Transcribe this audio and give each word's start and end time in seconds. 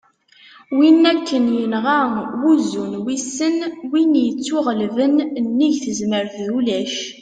win 0.77 1.01
akken 1.13 1.45
yenɣa 1.59 1.99
"wuzzu 2.41 2.83
n 2.91 2.93
wissen", 3.05 3.57
win 3.89 4.13
ittuɣellben: 4.27 5.15
nnig 5.45 5.75
tezmert 5.83 6.33
d 6.45 6.47
ulac 6.57 6.95